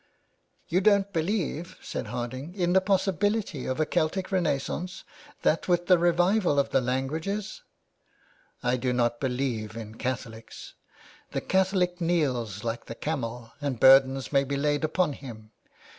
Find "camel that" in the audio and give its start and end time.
12.95-13.79